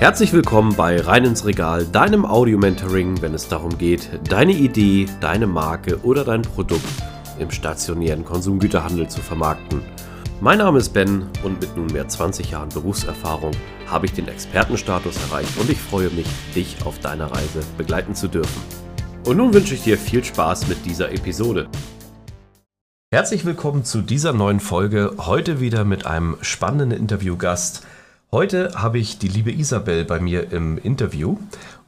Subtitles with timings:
[0.00, 5.48] Herzlich willkommen bei Rein ins Regal, deinem Audio-Mentoring, wenn es darum geht, deine Idee, deine
[5.48, 6.84] Marke oder dein Produkt
[7.40, 9.82] im stationären Konsumgüterhandel zu vermarkten.
[10.40, 13.50] Mein Name ist Ben und mit nunmehr 20 Jahren Berufserfahrung
[13.88, 18.28] habe ich den Expertenstatus erreicht und ich freue mich, dich auf deiner Reise begleiten zu
[18.28, 18.62] dürfen.
[19.26, 21.68] Und nun wünsche ich dir viel Spaß mit dieser Episode.
[23.10, 27.84] Herzlich willkommen zu dieser neuen Folge, heute wieder mit einem spannenden Interviewgast.
[28.30, 31.38] Heute habe ich die liebe Isabel bei mir im Interview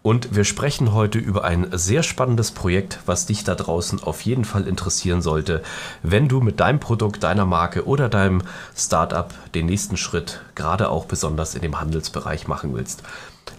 [0.01, 4.47] und wir sprechen heute über ein sehr spannendes Projekt, was dich da draußen auf jeden
[4.47, 5.63] Fall interessieren sollte,
[6.03, 8.41] wenn du mit deinem Produkt, deiner Marke oder deinem
[8.75, 13.03] Startup den nächsten Schritt gerade auch besonders in dem Handelsbereich machen willst.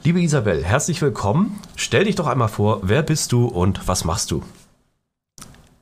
[0.03, 1.59] Liebe Isabel, herzlich willkommen.
[1.75, 4.41] Stell dich doch einmal vor, wer bist du und was machst du?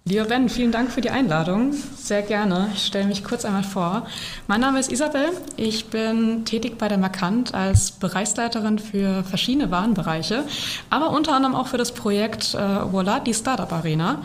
[0.10, 1.72] Lieber Ben, vielen Dank für die Einladung.
[1.96, 2.72] Sehr gerne.
[2.74, 4.08] Ich stelle mich kurz einmal vor.
[4.48, 5.30] Mein Name ist Isabel.
[5.56, 10.46] Ich bin tätig bei der Markant als Bereichsleiterin für verschiedene Warenbereiche,
[10.90, 14.24] aber unter anderem auch für das Projekt äh, Voila, die Startup Arena.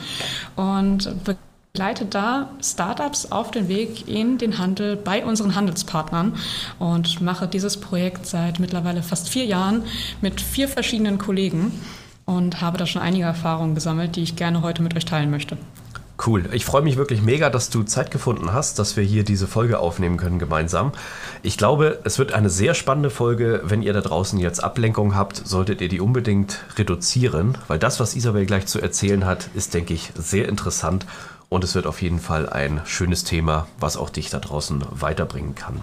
[0.56, 1.14] Und
[1.74, 6.34] begleite da Startups auf den Weg in den Handel bei unseren Handelspartnern
[6.78, 9.82] und mache dieses Projekt seit mittlerweile fast vier Jahren
[10.22, 11.72] mit vier verschiedenen Kollegen
[12.24, 15.56] und habe da schon einige Erfahrungen gesammelt, die ich gerne heute mit euch teilen möchte.
[16.24, 16.48] Cool.
[16.52, 19.80] Ich freue mich wirklich mega, dass du Zeit gefunden hast, dass wir hier diese Folge
[19.80, 20.92] aufnehmen können gemeinsam.
[21.42, 23.62] Ich glaube, es wird eine sehr spannende Folge.
[23.64, 28.14] Wenn ihr da draußen jetzt Ablenkung habt, solltet ihr die unbedingt reduzieren, weil das, was
[28.14, 31.04] Isabel gleich zu erzählen hat, ist, denke ich, sehr interessant
[31.48, 35.54] und es wird auf jeden Fall ein schönes Thema, was auch dich da draußen weiterbringen
[35.56, 35.82] kann.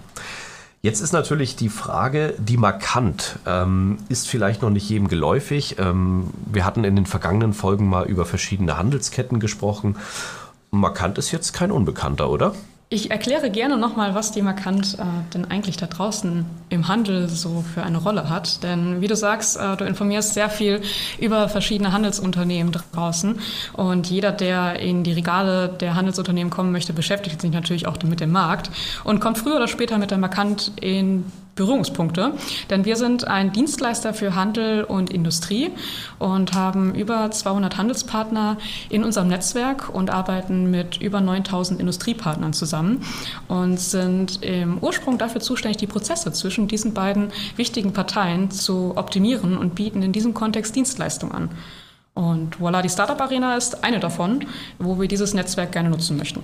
[0.84, 5.76] Jetzt ist natürlich die Frage, die markant ähm, ist vielleicht noch nicht jedem geläufig.
[5.78, 9.96] Ähm, wir hatten in den vergangenen Folgen mal über verschiedene Handelsketten gesprochen.
[10.72, 12.56] Markant ist jetzt kein Unbekannter, oder?
[12.92, 17.64] Ich erkläre gerne nochmal, was die Markant äh, denn eigentlich da draußen im Handel so
[17.72, 18.62] für eine Rolle hat.
[18.62, 20.82] Denn wie du sagst, äh, du informierst sehr viel
[21.18, 23.40] über verschiedene Handelsunternehmen draußen.
[23.72, 28.20] Und jeder, der in die Regale der Handelsunternehmen kommen möchte, beschäftigt sich natürlich auch mit
[28.20, 28.70] dem Markt
[29.04, 32.32] und kommt früher oder später mit der Markant in Berührungspunkte,
[32.70, 35.70] denn wir sind ein Dienstleister für Handel und Industrie
[36.18, 38.56] und haben über 200 Handelspartner
[38.88, 43.02] in unserem Netzwerk und arbeiten mit über 9000 Industriepartnern zusammen
[43.48, 49.58] und sind im Ursprung dafür zuständig, die Prozesse zwischen diesen beiden wichtigen Parteien zu optimieren
[49.58, 51.50] und bieten in diesem Kontext Dienstleistungen an.
[52.14, 54.46] Und voilà, die Startup Arena ist eine davon,
[54.78, 56.42] wo wir dieses Netzwerk gerne nutzen möchten.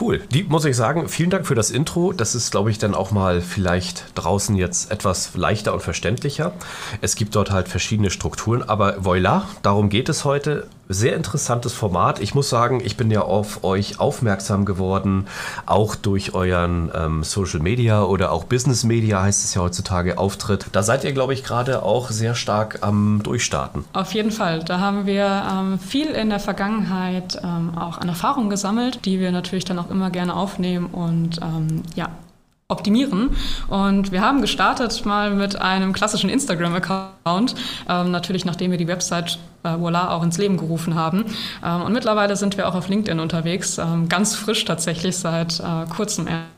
[0.00, 0.22] Cool.
[0.32, 2.12] Die muss ich sagen, vielen Dank für das Intro.
[2.12, 6.52] Das ist, glaube ich, dann auch mal vielleicht draußen jetzt etwas leichter und verständlicher.
[7.00, 12.20] Es gibt dort halt verschiedene Strukturen, aber voilà, darum geht es heute sehr interessantes Format.
[12.20, 15.26] Ich muss sagen, ich bin ja auf euch aufmerksam geworden,
[15.66, 20.66] auch durch euren ähm, Social Media oder auch Business Media heißt es ja heutzutage Auftritt.
[20.72, 23.84] Da seid ihr, glaube ich, gerade auch sehr stark am Durchstarten.
[23.92, 24.60] Auf jeden Fall.
[24.64, 29.32] Da haben wir ähm, viel in der Vergangenheit ähm, auch an Erfahrungen gesammelt, die wir
[29.32, 32.08] natürlich dann auch immer gerne aufnehmen und ähm, ja,
[32.68, 33.30] optimieren.
[33.68, 37.54] Und wir haben gestartet mal mit einem klassischen Instagram-Account,
[37.88, 41.26] ähm, natürlich nachdem wir die Website äh, Voila auch ins Leben gerufen haben.
[41.62, 45.86] Ähm, und mittlerweile sind wir auch auf LinkedIn unterwegs, ähm, ganz frisch tatsächlich seit äh,
[45.94, 46.48] kurzem erst,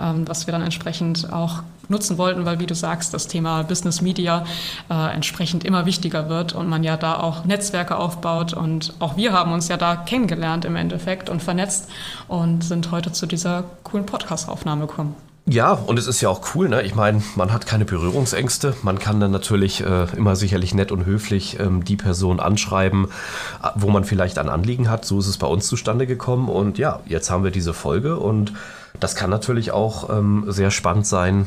[0.00, 4.00] ähm, was wir dann entsprechend auch nutzen wollten, weil wie du sagst, das Thema Business
[4.00, 4.44] Media
[4.90, 9.32] äh, entsprechend immer wichtiger wird und man ja da auch Netzwerke aufbaut und auch wir
[9.32, 11.88] haben uns ja da kennengelernt im Endeffekt und vernetzt
[12.28, 15.14] und sind heute zu dieser coolen Podcast-Aufnahme gekommen.
[15.46, 16.82] Ja, und es ist ja auch cool, ne?
[16.82, 18.74] Ich meine, man hat keine Berührungsängste.
[18.82, 23.08] Man kann dann natürlich äh, immer sicherlich nett und höflich ähm, die Person anschreiben,
[23.62, 25.04] äh, wo man vielleicht ein Anliegen hat.
[25.04, 26.48] So ist es bei uns zustande gekommen.
[26.48, 28.54] Und ja, jetzt haben wir diese Folge und
[29.00, 31.46] das kann natürlich auch ähm, sehr spannend sein,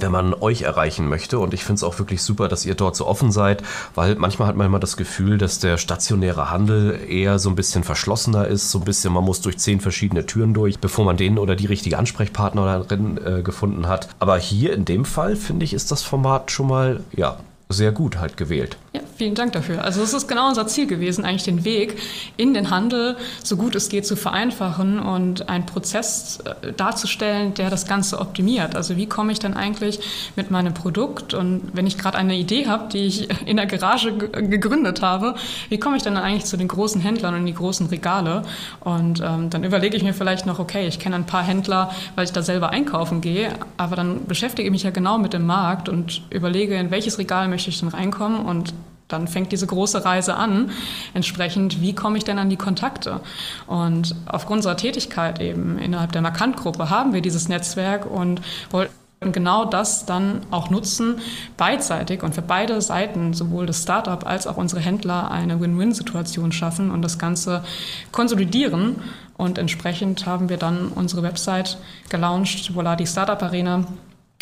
[0.00, 1.38] wenn man euch erreichen möchte.
[1.38, 3.62] Und ich finde es auch wirklich super, dass ihr dort so offen seid,
[3.94, 7.84] weil manchmal hat man immer das Gefühl, dass der stationäre Handel eher so ein bisschen
[7.84, 11.38] verschlossener ist, so ein bisschen, man muss durch zehn verschiedene Türen durch, bevor man den
[11.38, 14.08] oder die richtige Ansprechpartnerin äh, gefunden hat.
[14.18, 17.38] Aber hier in dem Fall, finde ich, ist das Format schon mal, ja,
[17.68, 18.76] sehr gut halt gewählt.
[18.94, 19.82] Ja, vielen Dank dafür.
[19.82, 21.96] Also es ist genau unser Ziel gewesen, eigentlich den Weg
[22.36, 27.70] in den Handel so gut es geht zu vereinfachen und einen Prozess äh, darzustellen, der
[27.70, 28.76] das Ganze optimiert.
[28.76, 30.00] Also wie komme ich dann eigentlich
[30.36, 34.12] mit meinem Produkt und wenn ich gerade eine Idee habe, die ich in der Garage
[34.12, 35.36] gegründet habe,
[35.70, 38.42] wie komme ich dann eigentlich zu den großen Händlern und die großen Regale?
[38.80, 42.24] Und ähm, dann überlege ich mir vielleicht noch, okay, ich kenne ein paar Händler, weil
[42.24, 45.88] ich da selber einkaufen gehe, aber dann beschäftige ich mich ja genau mit dem Markt
[45.88, 48.74] und überlege, in welches Regal möchte ich denn reinkommen und
[49.12, 50.70] dann fängt diese große Reise an.
[51.14, 53.20] Entsprechend, wie komme ich denn an die Kontakte?
[53.66, 58.92] Und aufgrund unserer Tätigkeit eben innerhalb der Markant-Gruppe haben wir dieses Netzwerk und wollten
[59.30, 61.20] genau das dann auch nutzen,
[61.56, 66.90] beidseitig und für beide Seiten, sowohl das Startup als auch unsere Händler, eine Win-Win-Situation schaffen
[66.90, 67.62] und das Ganze
[68.10, 68.96] konsolidieren.
[69.36, 71.78] Und entsprechend haben wir dann unsere Website
[72.08, 73.84] gelauncht, voilà, die Startup Arena,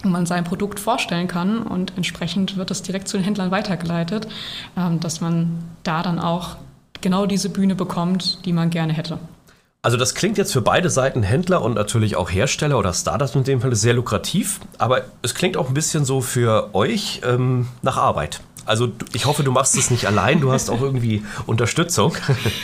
[0.04, 4.28] man sein Produkt vorstellen kann und entsprechend wird es direkt zu den Händlern weitergeleitet,
[4.76, 6.56] ähm, dass man da dann auch
[7.00, 9.18] genau diese Bühne bekommt, die man gerne hätte.
[9.82, 13.44] Also das klingt jetzt für beide Seiten, Händler und natürlich auch Hersteller oder Startups in
[13.44, 17.96] dem Fall, sehr lukrativ, aber es klingt auch ein bisschen so für euch ähm, nach
[17.96, 18.40] Arbeit.
[18.70, 22.16] Also ich hoffe, du machst es nicht allein, du hast auch irgendwie Unterstützung.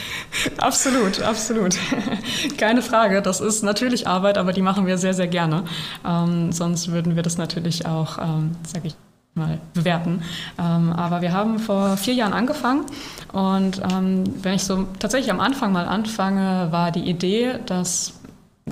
[0.58, 1.76] Absolut, absolut.
[2.58, 5.64] Keine Frage, das ist natürlich Arbeit, aber die machen wir sehr, sehr gerne.
[6.06, 8.94] Ähm, sonst würden wir das natürlich auch, ähm, sage ich
[9.34, 10.22] mal bewerten.
[10.60, 12.84] Ähm, aber wir haben vor vier Jahren angefangen
[13.32, 18.14] und ähm, wenn ich so tatsächlich am Anfang mal anfange, war die Idee, dass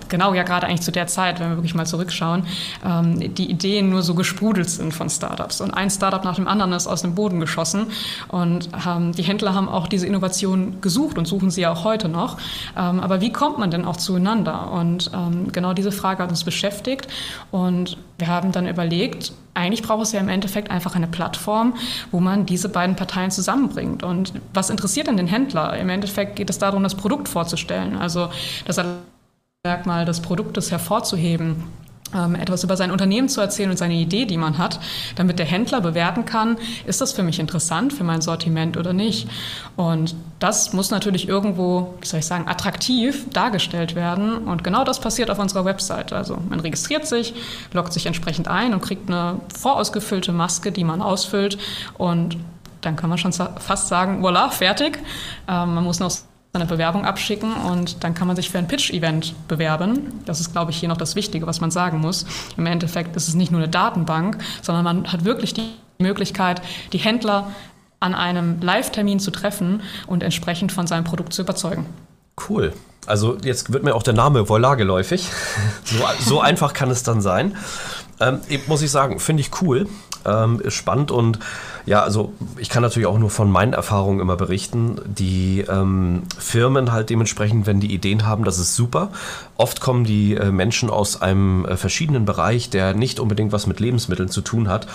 [0.08, 2.46] genau ja gerade eigentlich zu der Zeit, wenn wir wirklich mal zurückschauen,
[2.84, 5.60] ähm, die Ideen nur so gesprudelt sind von Startups.
[5.60, 7.86] Und ein Startup nach dem anderen ist aus dem Boden geschossen.
[8.28, 12.08] Und ähm, die Händler haben auch diese Innovation gesucht und suchen sie ja auch heute
[12.08, 12.38] noch.
[12.76, 14.70] Ähm, aber wie kommt man denn auch zueinander?
[14.72, 17.08] Und ähm, genau diese Frage hat uns beschäftigt.
[17.50, 21.74] Und wir haben dann überlegt, eigentlich braucht es ja im Endeffekt einfach eine Plattform,
[22.10, 24.02] wo man diese beiden Parteien zusammenbringt.
[24.02, 25.76] Und was interessiert denn den Händler?
[25.76, 27.96] Im Endeffekt geht es darum, das Produkt vorzustellen.
[27.96, 28.28] Also
[28.66, 28.78] das
[29.66, 31.64] Merkmal des Produktes hervorzuheben,
[32.14, 34.78] ähm, etwas über sein Unternehmen zu erzählen und seine Idee, die man hat,
[35.16, 39.26] damit der Händler bewerten kann, ist das für mich interessant für mein Sortiment oder nicht.
[39.74, 44.36] Und das muss natürlich irgendwo, wie soll ich sagen, attraktiv dargestellt werden.
[44.36, 46.12] Und genau das passiert auf unserer Website.
[46.12, 47.32] Also man registriert sich,
[47.72, 51.56] loggt sich entsprechend ein und kriegt eine vorausgefüllte Maske, die man ausfüllt.
[51.96, 52.36] Und
[52.82, 54.98] dann kann man schon fast sagen, voilà, fertig.
[55.48, 56.10] Ähm, man muss noch
[56.54, 60.20] seine Bewerbung abschicken und dann kann man sich für ein Pitch-Event bewerben.
[60.24, 62.26] Das ist, glaube ich, hier noch das Wichtige, was man sagen muss.
[62.56, 66.62] Im Endeffekt ist es nicht nur eine Datenbank, sondern man hat wirklich die Möglichkeit,
[66.92, 67.50] die Händler
[67.98, 71.86] an einem Live-Termin zu treffen und entsprechend von seinem Produkt zu überzeugen.
[72.48, 72.72] Cool.
[73.04, 75.28] Also jetzt wird mir auch der Name Voila geläufig.
[75.84, 77.56] So, so einfach kann es dann sein.
[78.20, 79.88] Ähm, muss ich sagen, finde ich cool,
[80.24, 81.40] ähm, spannend und
[81.86, 84.98] ja, also ich kann natürlich auch nur von meinen Erfahrungen immer berichten.
[85.04, 89.10] Die ähm, Firmen halt dementsprechend, wenn die Ideen haben, das ist super.
[89.56, 93.80] Oft kommen die äh, Menschen aus einem äh, verschiedenen Bereich, der nicht unbedingt was mit
[93.80, 94.86] Lebensmitteln zu tun hat.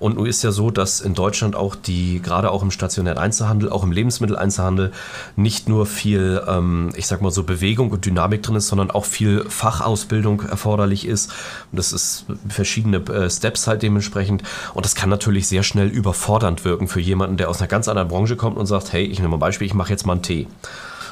[0.00, 3.70] Und nun ist ja so, dass in Deutschland auch die, gerade auch im stationären Einzelhandel,
[3.70, 4.90] auch im Lebensmitteleinzelhandel,
[5.36, 9.04] nicht nur viel, ähm, ich sag mal so, Bewegung und Dynamik drin ist, sondern auch
[9.04, 11.30] viel Fachausbildung erforderlich ist.
[11.70, 14.42] Und das ist verschiedene äh, Steps halt dementsprechend.
[14.74, 17.88] Und das kann natürlich sehr schnell überfordern fordernd wirken für jemanden, der aus einer ganz
[17.88, 20.14] anderen Branche kommt und sagt, hey, ich nehme mal ein Beispiel, ich mache jetzt mal
[20.14, 20.46] einen Tee.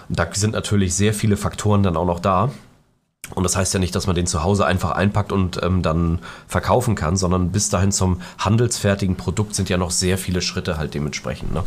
[0.08, 2.50] Da sind natürlich sehr viele Faktoren dann auch noch da.
[3.34, 6.20] Und das heißt ja nicht, dass man den zu Hause einfach einpackt und ähm, dann
[6.48, 10.94] verkaufen kann, sondern bis dahin zum handelsfertigen Produkt sind ja noch sehr viele Schritte halt
[10.94, 11.52] dementsprechend.
[11.52, 11.64] Ne?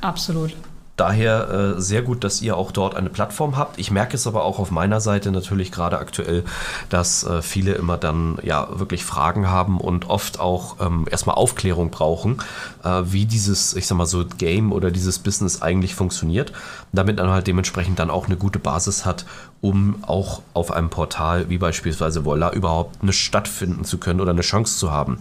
[0.00, 0.56] Absolut.
[0.96, 3.78] Daher äh, sehr gut, dass ihr auch dort eine Plattform habt.
[3.78, 6.44] Ich merke es aber auch auf meiner Seite natürlich gerade aktuell,
[6.90, 11.90] dass äh, viele immer dann ja wirklich Fragen haben und oft auch ähm, erstmal Aufklärung
[11.90, 12.42] brauchen,
[12.84, 16.52] äh, wie dieses, ich sag mal so, Game oder dieses Business eigentlich funktioniert,
[16.92, 19.24] damit man halt dementsprechend dann auch eine gute Basis hat,
[19.62, 24.42] um auch auf einem Portal wie beispielsweise Voila überhaupt eine stattfinden zu können oder eine
[24.42, 25.18] Chance zu haben.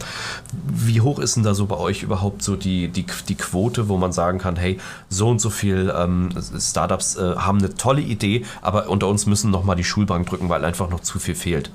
[0.51, 3.98] Wie hoch ist denn da so bei euch überhaupt so die, die, die Quote, wo
[3.98, 4.79] man sagen kann, hey,
[5.10, 6.29] so und so viel ähm,
[6.60, 10.65] Startups äh, haben eine tolle Idee, aber unter uns müssen nochmal die Schulbank drücken, weil
[10.65, 11.69] einfach noch zu viel fehlt.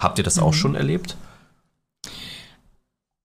[0.00, 0.44] Habt ihr das mhm.
[0.44, 1.14] auch schon erlebt?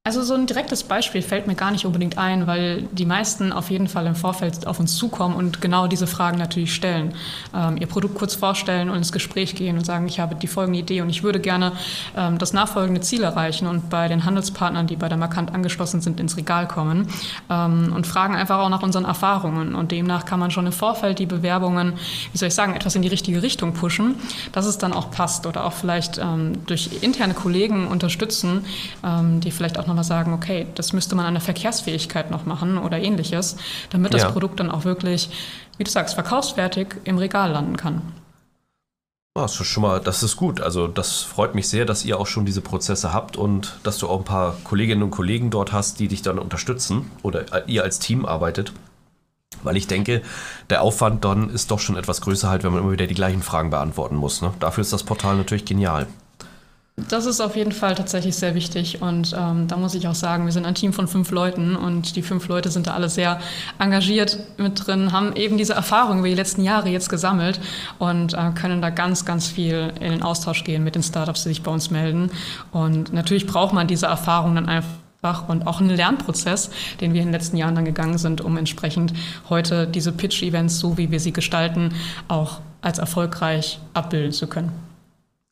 [0.05, 3.71] Also so ein direktes Beispiel fällt mir gar nicht unbedingt ein, weil die meisten auf
[3.71, 7.13] jeden Fall im Vorfeld auf uns zukommen und genau diese Fragen natürlich stellen.
[7.55, 10.79] Ähm, ihr Produkt kurz vorstellen und ins Gespräch gehen und sagen, ich habe die folgende
[10.79, 11.71] Idee und ich würde gerne
[12.17, 16.19] ähm, das nachfolgende Ziel erreichen und bei den Handelspartnern, die bei der Markant angeschlossen sind,
[16.19, 17.07] ins Regal kommen
[17.49, 19.73] ähm, und fragen einfach auch nach unseren Erfahrungen.
[19.73, 21.93] Und demnach kann man schon im Vorfeld die Bewerbungen,
[22.33, 24.15] wie soll ich sagen, etwas in die richtige Richtung pushen,
[24.51, 28.65] dass es dann auch passt oder auch vielleicht ähm, durch interne Kollegen unterstützen,
[29.01, 32.45] ähm, die vielleicht auch noch nochmal sagen, okay, das müsste man an der Verkehrsfähigkeit noch
[32.45, 33.57] machen oder ähnliches,
[33.91, 34.31] damit das ja.
[34.31, 35.29] Produkt dann auch wirklich,
[35.77, 38.01] wie du sagst, verkaufsfertig im Regal landen kann.
[39.35, 40.61] Das ist schon mal, das ist gut.
[40.61, 44.07] Also das freut mich sehr, dass ihr auch schon diese Prozesse habt und dass du
[44.07, 47.99] auch ein paar Kolleginnen und Kollegen dort hast, die dich dann unterstützen oder ihr als
[47.99, 48.73] Team arbeitet.
[49.63, 50.21] Weil ich denke,
[50.69, 53.41] der Aufwand dann ist doch schon etwas größer halt, wenn man immer wieder die gleichen
[53.41, 54.41] Fragen beantworten muss.
[54.41, 54.53] Ne?
[54.59, 56.07] Dafür ist das Portal natürlich genial.
[56.95, 60.45] Das ist auf jeden Fall tatsächlich sehr wichtig und ähm, da muss ich auch sagen,
[60.45, 63.39] wir sind ein Team von fünf Leuten und die fünf Leute sind da alle sehr
[63.79, 67.59] engagiert mit drin, haben eben diese Erfahrung über die letzten Jahre jetzt gesammelt
[67.97, 71.49] und äh, können da ganz, ganz viel in den Austausch gehen mit den Startups, die
[71.49, 72.29] sich bei uns melden.
[72.71, 76.69] Und natürlich braucht man diese Erfahrung dann einfach und auch einen Lernprozess,
[77.01, 79.13] den wir in den letzten Jahren dann gegangen sind, um entsprechend
[79.49, 81.95] heute diese Pitch-Events, so wie wir sie gestalten,
[82.27, 84.92] auch als erfolgreich abbilden zu können.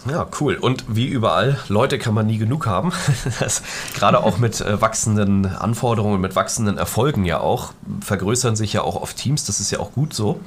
[0.10, 0.56] Ja, cool.
[0.56, 2.92] Und wie überall, Leute kann man nie genug haben.
[3.40, 3.64] Das,
[3.96, 9.02] gerade auch mit äh, wachsenden Anforderungen, mit wachsenden Erfolgen ja auch, vergrößern sich ja auch
[9.02, 10.40] oft Teams, das ist ja auch gut so,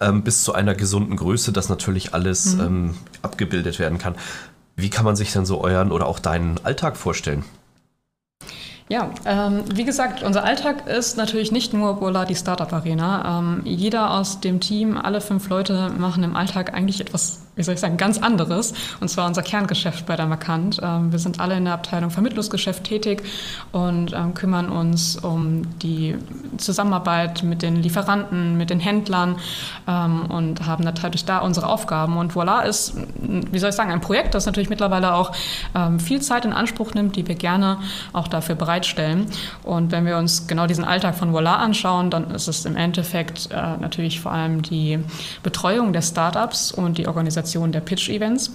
[0.00, 2.60] ähm, bis zu einer gesunden Größe, dass natürlich alles mhm.
[2.60, 4.14] ähm, abgebildet werden kann.
[4.76, 7.44] Wie kann man sich denn so euren oder auch deinen Alltag vorstellen?
[8.90, 13.38] Ja, ähm, wie gesagt, unser Alltag ist natürlich nicht nur Bola die Startup Arena.
[13.38, 17.74] Ähm, jeder aus dem Team, alle fünf Leute machen im Alltag eigentlich etwas wie soll
[17.74, 18.72] ich sagen, ganz anderes.
[19.00, 20.80] Und zwar unser Kerngeschäft bei der Markant.
[20.82, 23.22] Ähm, wir sind alle in der Abteilung Vermittlungsgeschäft tätig
[23.72, 26.16] und ähm, kümmern uns um die
[26.56, 29.36] Zusammenarbeit mit den Lieferanten, mit den Händlern
[29.86, 32.16] ähm, und haben natürlich da unsere Aufgaben.
[32.16, 35.32] Und Voila ist, wie soll ich sagen, ein Projekt, das natürlich mittlerweile auch
[35.98, 37.78] viel Zeit in Anspruch nimmt, die wir gerne
[38.12, 39.26] auch dafür bereitstellen.
[39.62, 43.50] Und wenn wir uns genau diesen Alltag von Voila anschauen, dann ist es im Endeffekt
[43.50, 44.98] äh, natürlich vor allem die
[45.42, 48.52] Betreuung der Startups und die Organisation Organisation der Pitch-Events.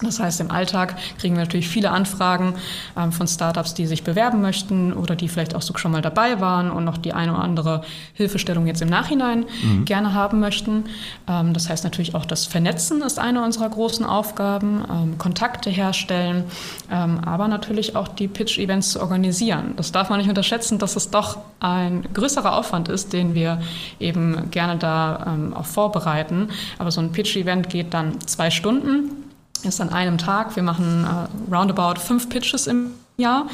[0.00, 2.54] Das heißt, im Alltag kriegen wir natürlich viele Anfragen
[2.96, 6.40] ähm, von Startups, die sich bewerben möchten oder die vielleicht auch so schon mal dabei
[6.40, 7.82] waren und noch die eine oder andere
[8.14, 9.84] Hilfestellung jetzt im Nachhinein mhm.
[9.84, 10.84] gerne haben möchten.
[11.28, 16.44] Ähm, das heißt natürlich auch das Vernetzen ist eine unserer großen Aufgaben, ähm, Kontakte herstellen,
[16.90, 19.74] ähm, aber natürlich auch die Pitch-Events zu organisieren.
[19.76, 23.60] Das darf man nicht unterschätzen, dass es doch ein größerer Aufwand ist, den wir
[24.00, 26.48] eben gerne da ähm, auch vorbereiten.
[26.78, 29.21] Aber so ein Pitch-Event geht dann zwei Stunden
[29.64, 30.56] ist an einem Tag.
[30.56, 33.46] Wir machen äh, roundabout fünf Pitches im Jahr.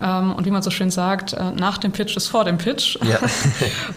[0.00, 2.98] Ähm, und wie man so schön sagt, äh, nach dem Pitch ist vor dem Pitch.
[3.02, 3.18] Ja.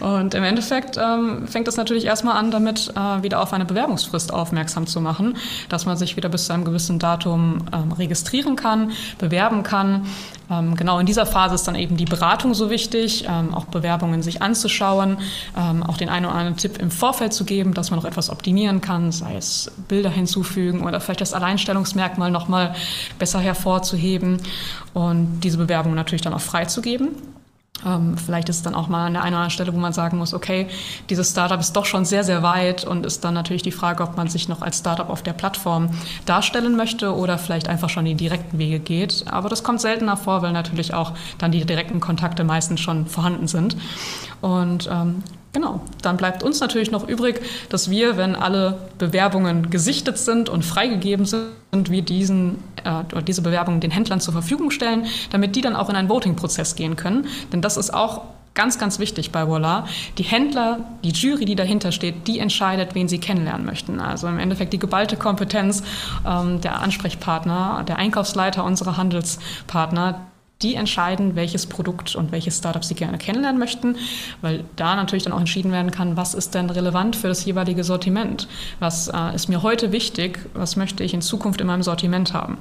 [0.00, 4.32] und im Endeffekt ähm, fängt es natürlich erstmal an, damit äh, wieder auf eine Bewerbungsfrist
[4.32, 5.36] aufmerksam zu machen,
[5.68, 10.06] dass man sich wieder bis zu einem gewissen Datum ähm, registrieren kann, bewerben kann.
[10.50, 14.22] Ähm, genau in dieser Phase ist dann eben die Beratung so wichtig, ähm, auch Bewerbungen
[14.22, 15.18] sich anzuschauen,
[15.56, 18.30] ähm, auch den einen oder anderen Tipp im Vorfeld zu geben, dass man noch etwas
[18.30, 22.74] optimieren kann, sei es Bilder hinzufügen oder vielleicht das Alleinstellungsmerkmal nochmal
[23.18, 24.38] besser hervorzuheben
[24.94, 27.10] und diese Bewerbung natürlich dann auch freizugeben.
[27.86, 29.92] Ähm, vielleicht ist es dann auch mal an der einen oder anderen Stelle, wo man
[29.92, 30.68] sagen muss, okay,
[31.10, 34.16] dieses Startup ist doch schon sehr, sehr weit und ist dann natürlich die Frage, ob
[34.16, 35.90] man sich noch als Startup auf der Plattform
[36.26, 39.24] darstellen möchte oder vielleicht einfach schon die direkten Wege geht.
[39.30, 43.46] Aber das kommt seltener vor, weil natürlich auch dann die direkten Kontakte meistens schon vorhanden
[43.46, 43.76] sind.
[44.40, 45.22] Und ähm,
[45.54, 50.62] Genau, dann bleibt uns natürlich noch übrig, dass wir, wenn alle Bewerbungen gesichtet sind und
[50.62, 55.76] freigegeben sind, wir diesen, äh, diese Bewerbungen den Händlern zur Verfügung stellen, damit die dann
[55.76, 57.26] auch in einen Voting-Prozess gehen können.
[57.52, 58.22] Denn das ist auch
[58.58, 59.86] ganz, ganz wichtig bei Voila.
[60.18, 64.00] Die Händler, die Jury, die dahinter steht, die entscheidet, wen sie kennenlernen möchten.
[64.00, 65.84] Also im Endeffekt die geballte Kompetenz
[66.26, 70.26] ähm, der Ansprechpartner, der Einkaufsleiter unserer Handelspartner,
[70.62, 73.96] die entscheiden, welches Produkt und welches Startup sie gerne kennenlernen möchten,
[74.40, 77.84] weil da natürlich dann auch entschieden werden kann, was ist denn relevant für das jeweilige
[77.84, 78.48] Sortiment,
[78.80, 82.58] was äh, ist mir heute wichtig, was möchte ich in Zukunft in meinem Sortiment haben.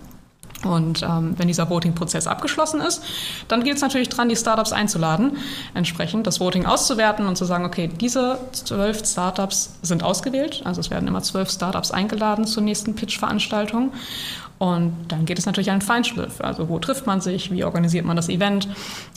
[0.63, 3.03] Und ähm, wenn dieser Voting-Prozess abgeschlossen ist,
[3.47, 5.37] dann geht es natürlich dran, die Startups einzuladen,
[5.73, 10.61] entsprechend das Voting auszuwerten und zu sagen, okay, diese zwölf Startups sind ausgewählt.
[10.65, 13.91] Also es werden immer zwölf Startups eingeladen zur nächsten Pitch-Veranstaltung.
[14.59, 16.41] Und dann geht es natürlich an den Feinschliff.
[16.41, 18.67] Also wo trifft man sich, wie organisiert man das Event,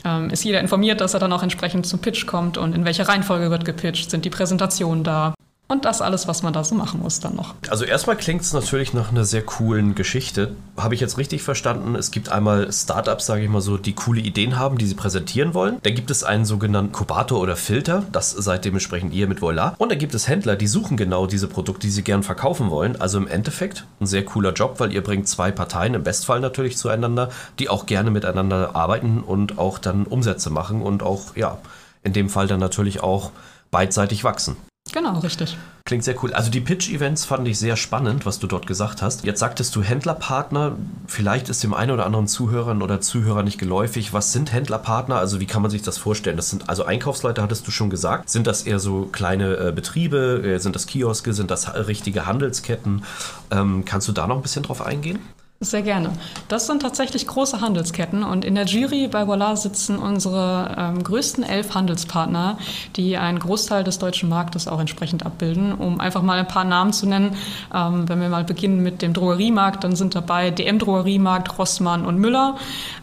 [0.05, 3.09] ähm, ist jeder informiert, dass er dann auch entsprechend zum Pitch kommt und in welcher
[3.09, 5.35] Reihenfolge wird gepitcht, sind die Präsentationen da
[5.71, 7.55] und das alles, was man da so machen muss dann noch.
[7.69, 10.57] Also erstmal klingt es natürlich nach einer sehr coolen Geschichte.
[10.77, 11.95] Habe ich jetzt richtig verstanden?
[11.95, 15.55] Es gibt einmal Startups, sage ich mal so, die coole Ideen haben, die sie präsentieren
[15.55, 15.79] wollen.
[15.83, 19.75] Dann gibt es einen sogenannten Kubator oder Filter, das seid dementsprechend ihr mit Voila.
[19.79, 23.01] Und dann gibt es Händler, die suchen genau diese Produkte, die sie gern verkaufen wollen.
[23.01, 26.77] Also im Endeffekt ein sehr cooler Job, weil ihr bringt zwei Parteien, im Bestfall natürlich
[26.77, 31.59] zueinander, die auch gerne miteinander arbeiten und auch dann Umsätze machen und auch, ja,
[32.03, 33.31] in dem Fall dann natürlich auch
[33.71, 34.57] beidseitig wachsen.
[34.93, 35.57] Genau, richtig.
[35.85, 36.33] Klingt sehr cool.
[36.33, 39.25] Also die Pitch-Events fand ich sehr spannend, was du dort gesagt hast.
[39.25, 40.77] Jetzt sagtest du Händlerpartner.
[41.07, 44.13] Vielleicht ist dem einen oder anderen Zuhörern oder Zuhörer nicht geläufig.
[44.13, 45.17] Was sind Händlerpartner?
[45.17, 46.37] Also wie kann man sich das vorstellen?
[46.37, 48.31] Das sind also Einkaufsleute, hattest du schon gesagt.
[48.31, 50.43] Sind das eher so kleine äh, Betriebe?
[50.45, 51.33] Äh, sind das Kioske?
[51.33, 53.05] Sind das richtige Handelsketten?
[53.51, 55.19] Ähm, kannst du da noch ein bisschen drauf eingehen?
[55.63, 56.15] Sehr gerne.
[56.49, 61.45] Das sind tatsächlich große Handelsketten und in der Jury bei Voila sitzen unsere ähm, größten
[61.45, 62.57] elf Handelspartner,
[62.97, 65.75] die einen Großteil des deutschen Marktes auch entsprechend abbilden.
[65.75, 67.37] Um einfach mal ein paar Namen zu nennen,
[67.75, 72.17] ähm, wenn wir mal beginnen mit dem Drogeriemarkt, dann sind dabei DM Drogeriemarkt, Rossmann und
[72.17, 72.57] Müller.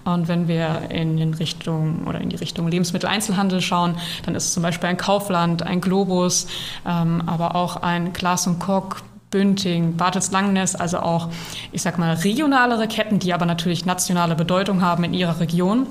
[0.04, 4.90] Und wenn wir in, Richtung oder in die Richtung Lebensmitteleinzelhandel schauen, dann ist zum Beispiel
[4.90, 6.48] ein Kaufland, ein Globus,
[6.88, 8.96] ähm, aber auch ein Glas und Koch,
[9.30, 11.30] Bünding, Bartels Langness, also auch,
[11.72, 15.88] ich sag mal, regionalere Ketten, die aber natürlich nationale Bedeutung haben in ihrer Region.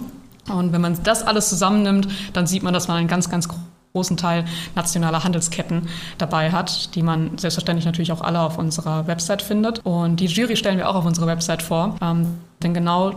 [0.48, 3.48] Und wenn man das alles zusammennimmt, dann sieht man, dass man einen ganz, ganz
[3.92, 5.88] großen Teil nationaler Handelsketten
[6.18, 9.80] dabei hat, die man selbstverständlich natürlich auch alle auf unserer Website findet.
[9.84, 13.14] Und die Jury stellen wir auch auf unserer Website vor, ähm, denn genau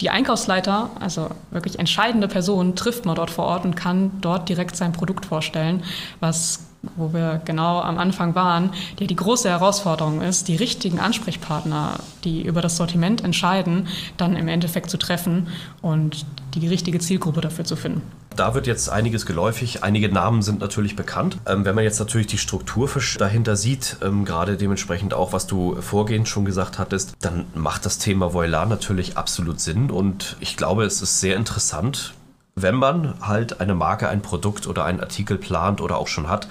[0.00, 4.76] die Einkaufsleiter, also wirklich entscheidende Person, trifft man dort vor Ort und kann dort direkt
[4.76, 5.82] sein Produkt vorstellen,
[6.20, 6.66] was
[6.96, 12.42] wo wir genau am Anfang waren, die die große Herausforderung ist, die richtigen Ansprechpartner, die
[12.42, 15.48] über das Sortiment entscheiden, dann im Endeffekt zu treffen
[15.82, 18.02] und die richtige Zielgruppe dafür zu finden.
[18.36, 19.82] Da wird jetzt einiges geläufig.
[19.82, 21.38] Einige Namen sind natürlich bekannt.
[21.46, 22.88] Ähm, wenn man jetzt natürlich die Struktur
[23.18, 27.98] dahinter sieht, ähm, gerade dementsprechend auch, was du vorgehend schon gesagt hattest, dann macht das
[27.98, 29.90] Thema Voilar natürlich absolut Sinn.
[29.90, 32.12] Und ich glaube, es ist sehr interessant,
[32.54, 36.48] wenn man halt eine Marke, ein Produkt oder einen Artikel plant oder auch schon hat,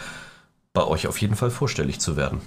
[0.75, 2.41] bei euch auf jeden Fall vorstellig zu werden.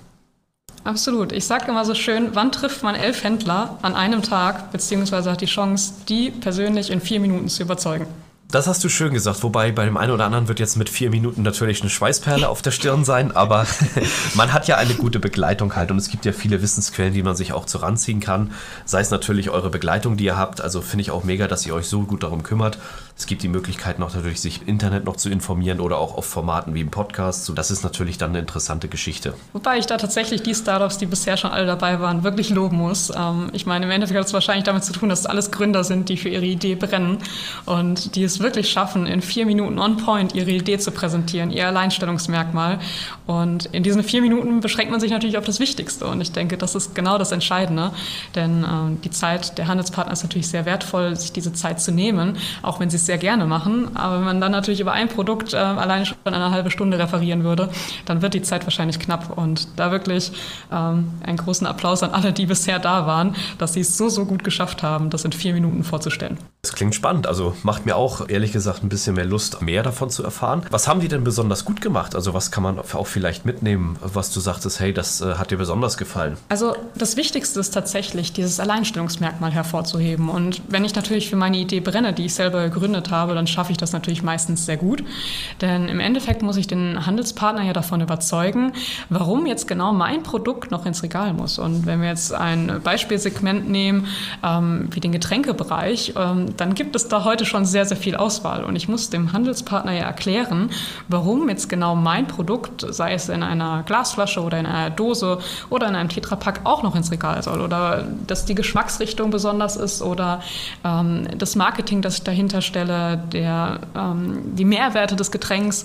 [0.85, 1.33] Absolut.
[1.33, 5.41] Ich sage immer so schön, wann trifft man elf Händler an einem Tag, beziehungsweise hat
[5.41, 8.07] die Chance, die persönlich in vier Minuten zu überzeugen?
[8.51, 11.11] Das hast du schön gesagt, wobei bei dem einen oder anderen wird jetzt mit vier
[11.11, 13.67] Minuten natürlich eine Schweißperle auf der Stirn sein, aber
[14.35, 17.37] man hat ja eine gute Begleitung halt und es gibt ja viele Wissensquellen, die man
[17.37, 18.53] sich auch zu ranziehen kann.
[18.87, 21.75] Sei es natürlich eure Begleitung, die ihr habt, also finde ich auch mega, dass ihr
[21.75, 22.79] euch so gut darum kümmert.
[23.19, 26.25] Es gibt die Möglichkeit noch natürlich, sich im Internet noch zu informieren oder auch auf
[26.25, 27.51] Formaten wie im Podcast.
[27.55, 29.35] Das ist natürlich dann eine interessante Geschichte.
[29.53, 33.11] Wobei ich da tatsächlich die Startups, die bisher schon alle dabei waren, wirklich loben muss.
[33.15, 35.83] Ähm, ich meine, im Endeffekt hat es wahrscheinlich damit zu tun, dass es alles Gründer
[35.85, 37.19] sind, die für ihre Idee brennen
[37.67, 41.67] und die es wirklich schaffen, in vier Minuten on point ihre Idee zu präsentieren, ihr
[41.67, 42.79] Alleinstellungsmerkmal.
[43.27, 46.07] Und in diesen vier Minuten beschränkt man sich natürlich auf das Wichtigste.
[46.07, 47.93] Und ich denke, das ist genau das Entscheidende.
[48.35, 52.37] Denn äh, die Zeit der Handelspartner ist natürlich sehr wertvoll, sich diese Zeit zu nehmen,
[52.63, 53.97] auch wenn sie es sehr gerne machen.
[53.97, 57.45] Aber wenn man dann natürlich über ein Produkt äh, alleine schon eine halbe Stunde referieren
[57.45, 57.71] würde,
[58.07, 59.37] dann wird die Zeit wahrscheinlich knapp.
[59.37, 60.33] Und da wirklich
[60.73, 64.25] ähm, einen großen Applaus an alle, die bisher da waren, dass sie es so, so
[64.25, 66.39] gut geschafft haben, das in vier Minuten vorzustellen.
[66.63, 67.29] Das klingt spannend.
[67.29, 70.67] Also macht mir auch ehrlich gesagt ein bisschen mehr Lust, mehr davon zu erfahren.
[70.71, 72.17] Was haben die denn besonders gut gemacht?
[72.17, 75.57] Also was kann man auch vielleicht mitnehmen, was du sagtest, hey, das äh, hat dir
[75.57, 76.37] besonders gefallen?
[76.49, 80.29] Also das Wichtigste ist tatsächlich, dieses Alleinstellungsmerkmal hervorzuheben.
[80.29, 83.71] Und wenn ich natürlich für meine Idee brenne, die ich selber gegründet habe, dann schaffe
[83.71, 85.05] ich das natürlich meistens sehr gut.
[85.61, 88.73] Denn im Endeffekt muss ich den Handelspartner ja davon überzeugen,
[89.11, 91.61] warum jetzt genau mein Produkt noch ins Regal muss.
[91.61, 94.09] Und wenn wir jetzt ein Beispielsegment nehmen,
[94.43, 98.65] ähm, wie den Getränkebereich, ähm, dann gibt es da heute schon sehr, sehr viel Auswahl.
[98.65, 100.71] Und ich muss dem Handelspartner ja erklären,
[101.09, 105.39] warum jetzt genau mein Produkt, sei es in einer Glasflasche oder in einer Dose
[105.71, 107.61] oder in einem Tetrapack, auch noch ins Regal soll.
[107.61, 110.41] Oder dass die Geschmacksrichtung besonders ist oder
[110.85, 115.85] ähm, das Marketing, das ich dahinter stelle der, ähm, die Mehrwerte des Getränks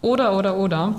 [0.00, 0.94] oder, oder, oder.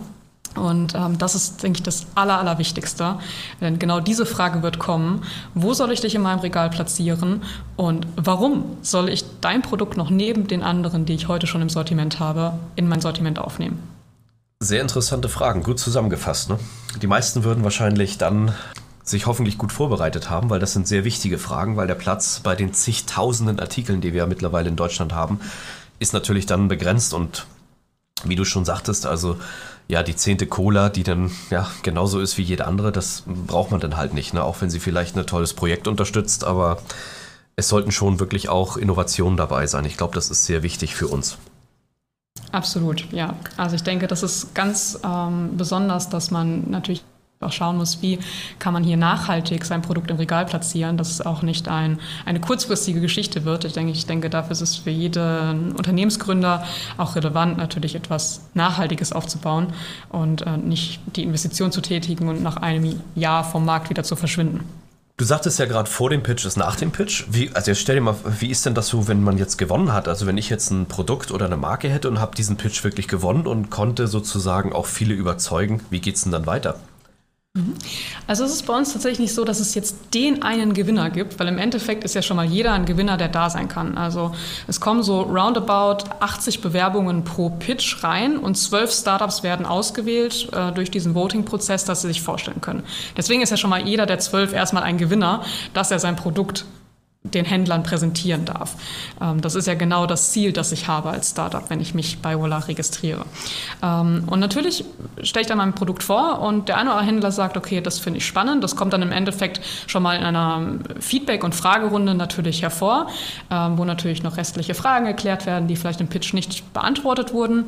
[0.55, 3.15] Und ähm, das ist, denke ich, das Aller, Allerwichtigste.
[3.61, 5.23] Denn genau diese Frage wird kommen.
[5.53, 7.41] Wo soll ich dich in meinem Regal platzieren?
[7.75, 11.69] Und warum soll ich dein Produkt noch neben den anderen, die ich heute schon im
[11.69, 13.79] Sortiment habe, in mein Sortiment aufnehmen?
[14.59, 16.49] Sehr interessante Fragen, gut zusammengefasst.
[16.49, 16.59] Ne?
[17.01, 18.53] Die meisten würden wahrscheinlich dann
[19.03, 22.55] sich hoffentlich gut vorbereitet haben, weil das sind sehr wichtige Fragen, weil der Platz bei
[22.55, 25.41] den zigtausenden Artikeln, die wir ja mittlerweile in Deutschland haben,
[25.99, 27.45] ist natürlich dann begrenzt und
[28.23, 29.37] wie du schon sagtest, also
[29.87, 33.79] ja, die zehnte Cola, die dann ja genauso ist wie jede andere, das braucht man
[33.79, 34.43] dann halt nicht, ne?
[34.43, 36.77] auch wenn sie vielleicht ein tolles Projekt unterstützt, aber
[37.55, 39.85] es sollten schon wirklich auch Innovationen dabei sein.
[39.85, 41.37] Ich glaube, das ist sehr wichtig für uns.
[42.51, 43.35] Absolut, ja.
[43.57, 47.03] Also ich denke, das ist ganz ähm, besonders, dass man natürlich
[47.45, 48.19] auch schauen muss, wie
[48.59, 52.39] kann man hier nachhaltig sein Produkt im Regal platzieren, dass es auch nicht ein, eine
[52.39, 53.65] kurzfristige Geschichte wird.
[53.65, 56.63] Ich denke, ich denke, dafür ist es für jeden Unternehmensgründer
[56.97, 59.67] auch relevant, natürlich etwas Nachhaltiges aufzubauen
[60.09, 64.15] und äh, nicht die Investition zu tätigen und nach einem Jahr vom Markt wieder zu
[64.15, 64.61] verschwinden.
[65.15, 67.25] Du sagtest ja gerade vor dem Pitch ist nach dem Pitch.
[67.29, 69.93] Wie, also jetzt stell dir mal, wie ist denn das so, wenn man jetzt gewonnen
[69.93, 70.07] hat?
[70.07, 73.07] Also wenn ich jetzt ein Produkt oder eine Marke hätte und habe diesen Pitch wirklich
[73.07, 76.79] gewonnen und konnte sozusagen auch viele überzeugen, wie geht es denn dann weiter?
[78.25, 81.39] Also es ist bei uns tatsächlich nicht so, dass es jetzt den einen Gewinner gibt,
[81.39, 83.95] weil im Endeffekt ist ja schon mal jeder ein Gewinner, der da sein kann.
[83.95, 84.33] Also
[84.67, 90.71] es kommen so roundabout 80 Bewerbungen pro Pitch rein und zwölf Startups werden ausgewählt äh,
[90.71, 92.81] durch diesen Voting-Prozess, dass sie sich vorstellen können.
[93.17, 95.43] Deswegen ist ja schon mal jeder der zwölf erstmal ein Gewinner,
[95.75, 96.65] dass er sein Produkt
[97.23, 98.75] den Händlern präsentieren darf.
[99.21, 102.19] Ähm, das ist ja genau das Ziel, das ich habe als Startup, wenn ich mich
[102.19, 103.25] bei Walla registriere.
[103.81, 104.83] Ähm, und natürlich
[105.21, 107.99] stelle ich dann mein Produkt vor und der eine oder andere Händler sagt, okay, das
[107.99, 108.63] finde ich spannend.
[108.63, 113.07] Das kommt dann im Endeffekt schon mal in einer Feedback- und Fragerunde natürlich hervor,
[113.49, 117.65] ähm, wo natürlich noch restliche Fragen erklärt werden, die vielleicht im Pitch nicht beantwortet wurden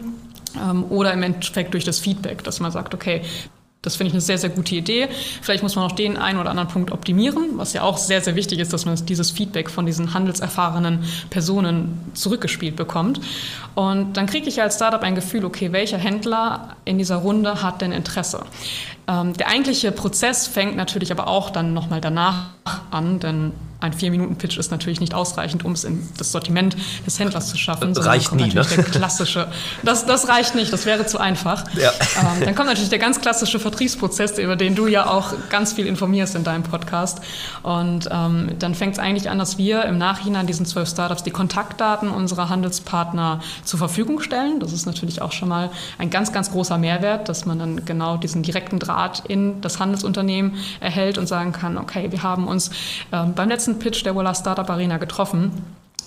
[0.89, 3.24] oder im Endeffekt durch das Feedback, dass man sagt, okay,
[3.86, 5.08] das finde ich eine sehr, sehr gute Idee.
[5.41, 8.36] Vielleicht muss man auch den einen oder anderen Punkt optimieren, was ja auch sehr, sehr
[8.36, 13.19] wichtig ist, dass man dieses Feedback von diesen handelserfahrenen Personen zurückgespielt bekommt.
[13.76, 17.82] Und dann kriege ich als Startup ein Gefühl, okay, welcher Händler in dieser Runde hat
[17.82, 18.45] denn Interesse?
[19.08, 22.50] Ähm, der eigentliche Prozess fängt natürlich aber auch dann nochmal danach
[22.91, 23.52] an, denn
[23.86, 27.93] ein Vier-Minuten-Pitch ist natürlich nicht ausreichend, um es in das Sortiment des Händlers zu schaffen.
[27.93, 28.65] Das reicht nie, ne?
[28.65, 29.48] Der klassische,
[29.84, 31.63] das, das reicht nicht, das wäre zu einfach.
[31.76, 31.91] Ja.
[32.19, 35.86] Ähm, dann kommt natürlich der ganz klassische Vertriebsprozess, über den du ja auch ganz viel
[35.86, 37.19] informierst in deinem Podcast.
[37.63, 41.32] Und ähm, dann fängt es eigentlich an, dass wir im Nachhinein diesen zwölf Startups die
[41.32, 44.60] Kontaktdaten unserer Handelspartner zur Verfügung stellen.
[44.60, 45.69] Das ist natürlich auch schon mal
[46.00, 50.56] ein ganz, ganz großer Mehrwert, dass man dann genau diesen direkten Draht in das Handelsunternehmen
[50.80, 52.71] erhält und sagen kann, okay, wir haben uns
[53.12, 55.52] ähm, beim letzten Pitch der Walla Startup Arena getroffen.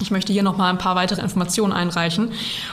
[0.01, 2.31] Ich möchte hier noch mal ein paar weitere Informationen einreichen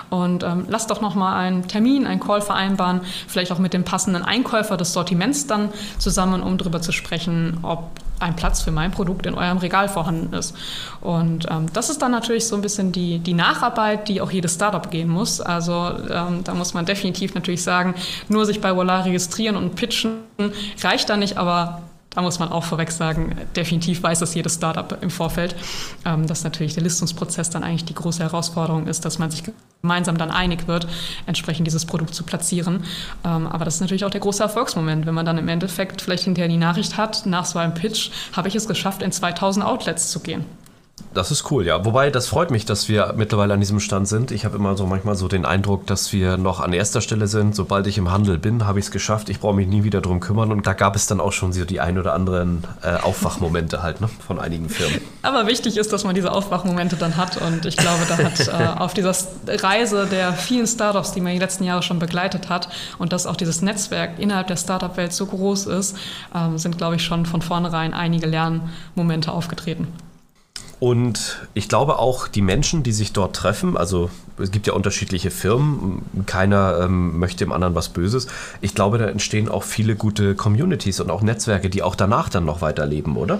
[0.10, 3.84] und ähm, lasst doch noch mal einen Termin, einen Call vereinbaren, vielleicht auch mit dem
[3.84, 8.92] passenden Einkäufer des Sortiments dann zusammen, um darüber zu sprechen, ob ein Platz für mein
[8.92, 10.56] Produkt in eurem Regal vorhanden ist.
[11.02, 14.54] Und ähm, das ist dann natürlich so ein bisschen die, die Nacharbeit, die auch jedes
[14.54, 15.42] Startup gehen muss.
[15.42, 17.96] Also ähm, da muss man definitiv natürlich sagen,
[18.30, 20.12] nur sich bei Volar registrieren und pitchen
[20.82, 21.82] reicht da nicht, aber
[22.16, 25.56] da muss man auch vorweg sagen, definitiv weiß das jedes Startup im Vorfeld,
[26.06, 29.44] ähm, dass natürlich der Listungsprozess dann eigentlich die große Herausforderung ist, dass man sich
[29.82, 30.88] gemeinsam dann einig wird,
[31.26, 32.84] entsprechend dieses Produkt zu platzieren.
[33.24, 36.24] Ähm, aber das ist natürlich auch der große Erfolgsmoment, wenn man dann im Endeffekt vielleicht
[36.24, 40.10] hinterher die Nachricht hat, nach so einem Pitch habe ich es geschafft, in 2000 Outlets
[40.10, 40.46] zu gehen.
[41.16, 41.86] Das ist cool, ja.
[41.86, 44.32] Wobei, das freut mich, dass wir mittlerweile an diesem Stand sind.
[44.32, 47.56] Ich habe immer so manchmal so den Eindruck, dass wir noch an erster Stelle sind.
[47.56, 49.30] Sobald ich im Handel bin, habe ich es geschafft.
[49.30, 50.52] Ich brauche mich nie wieder drum kümmern.
[50.52, 54.02] Und da gab es dann auch schon so die ein oder anderen äh, Aufwachmomente halt
[54.02, 55.00] ne, von einigen Firmen.
[55.22, 57.38] Aber wichtig ist, dass man diese Aufwachmomente dann hat.
[57.38, 59.16] Und ich glaube, da hat äh, auf dieser
[59.48, 63.38] Reise der vielen Startups, die man die letzten Jahre schon begleitet hat und dass auch
[63.38, 65.96] dieses Netzwerk innerhalb der Startup-Welt so groß ist,
[66.34, 69.88] äh, sind, glaube ich, schon von vornherein einige Lernmomente aufgetreten.
[70.80, 75.32] Und ich glaube auch, die Menschen, die sich dort treffen, also es gibt ja unterschiedliche
[75.32, 78.28] Firmen, keiner ähm, möchte dem anderen was Böses.
[78.62, 82.46] Ich glaube, da entstehen auch viele gute Communities und auch Netzwerke, die auch danach dann
[82.46, 83.40] noch weiterleben, oder?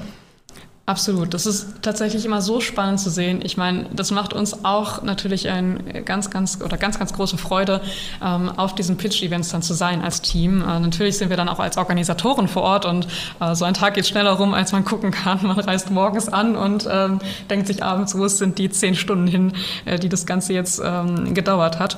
[0.88, 1.34] Absolut.
[1.34, 3.40] Das ist tatsächlich immer so spannend zu sehen.
[3.44, 7.82] Ich meine, das macht uns auch natürlich ein ganz, ganz oder ganz, ganz große Freude,
[8.24, 10.62] ähm, auf diesen Pitch-Events dann zu sein als Team.
[10.62, 13.08] Äh, natürlich sind wir dann auch als Organisatoren vor Ort und
[13.40, 15.40] äh, so ein Tag geht schneller rum, als man gucken kann.
[15.42, 17.18] Man reist morgens an und ähm,
[17.50, 19.54] denkt sich abends, wo sind die zehn Stunden hin,
[19.86, 21.98] äh, die das Ganze jetzt ähm, gedauert hat.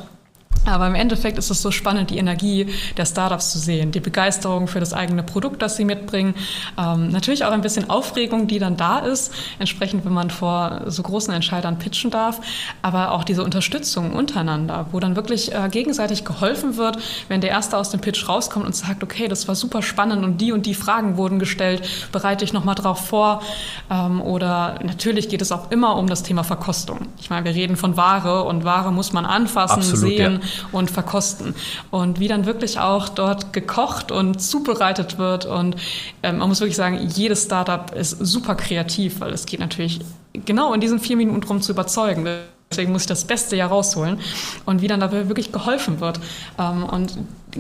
[0.68, 4.68] Aber im Endeffekt ist es so spannend, die Energie der Startups zu sehen, die Begeisterung
[4.68, 6.36] für das eigene Produkt, das sie mitbringen.
[6.78, 11.04] Ähm, natürlich auch ein bisschen Aufregung, die dann da ist, entsprechend, wenn man vor so
[11.04, 12.42] großen Entscheidern pitchen darf.
[12.82, 16.98] Aber auch diese Unterstützung untereinander, wo dann wirklich äh, gegenseitig geholfen wird,
[17.30, 20.42] wenn der Erste aus dem Pitch rauskommt und sagt, okay, das war super spannend und
[20.42, 23.42] die und die Fragen wurden gestellt, bereite ich nochmal drauf vor.
[23.90, 27.08] Ähm, oder natürlich geht es auch immer um das Thema Verkostung.
[27.20, 30.40] Ich meine, wir reden von Ware und Ware muss man anfassen, Absolut, sehen.
[30.44, 31.56] Ja und verkosten.
[31.92, 35.46] Und wie dann wirklich auch dort gekocht und zubereitet wird.
[35.46, 35.76] Und
[36.24, 40.00] ähm, man muss wirklich sagen, jedes Startup ist super kreativ, weil es geht natürlich
[40.46, 42.28] genau in diesen vier Minuten drum zu überzeugen.
[42.70, 44.20] Deswegen muss ich das Beste ja rausholen.
[44.66, 46.20] Und wie dann dabei wirklich geholfen wird.
[46.60, 47.18] Ähm, und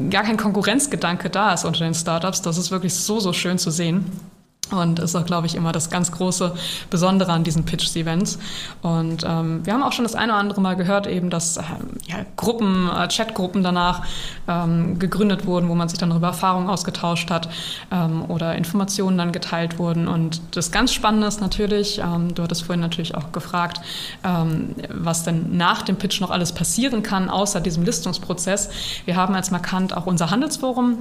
[0.10, 2.42] gar kein Konkurrenzgedanke da ist unter den Startups.
[2.42, 4.06] Das ist wirklich so, so schön zu sehen.
[4.72, 6.54] Und ist auch, glaube ich, immer das ganz große
[6.90, 8.38] Besondere an diesen Pitch-Events.
[8.82, 11.98] Und ähm, wir haben auch schon das eine oder andere Mal gehört, eben, dass ähm,
[12.06, 14.04] ja, Gruppen, äh, Chatgruppen danach
[14.48, 17.50] ähm, gegründet wurden, wo man sich dann über Erfahrungen ausgetauscht hat
[17.92, 20.08] ähm, oder Informationen dann geteilt wurden.
[20.08, 23.82] Und das ganz Spannende ist natürlich, ähm, du hattest vorhin natürlich auch gefragt,
[24.24, 28.70] ähm, was denn nach dem Pitch noch alles passieren kann, außer diesem Listungsprozess.
[29.06, 30.98] Wir haben als markant auch unser Handelsforum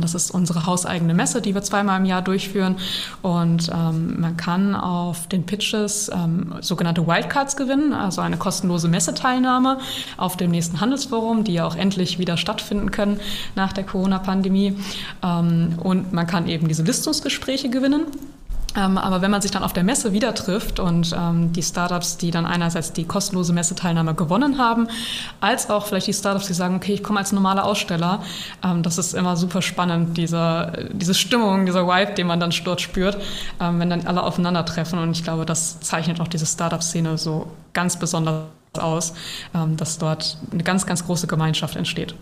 [0.00, 2.76] das ist unsere hauseigene Messe, die wir zweimal im Jahr durchführen.
[3.20, 9.78] Und ähm, man kann auf den Pitches ähm, sogenannte Wildcards gewinnen, also eine kostenlose Messeteilnahme
[10.16, 13.20] auf dem nächsten Handelsforum, die ja auch endlich wieder stattfinden können
[13.54, 14.76] nach der Corona-Pandemie.
[15.22, 18.06] Ähm, und man kann eben diese Listungsgespräche gewinnen.
[18.76, 22.16] Ähm, aber wenn man sich dann auf der Messe wieder trifft und ähm, die Startups,
[22.16, 24.88] die dann einerseits die kostenlose Messeteilnahme gewonnen haben,
[25.40, 28.22] als auch vielleicht die Startups, die sagen, okay, ich komme als normaler Aussteller,
[28.64, 32.80] ähm, das ist immer super spannend, diese, diese Stimmung, dieser Vibe, den man dann dort
[32.80, 33.18] spürt,
[33.60, 34.98] ähm, wenn dann alle aufeinandertreffen.
[34.98, 38.44] Und ich glaube, das zeichnet auch diese Startup-Szene so ganz besonders
[38.78, 39.12] aus,
[39.54, 42.14] ähm, dass dort eine ganz, ganz große Gemeinschaft entsteht.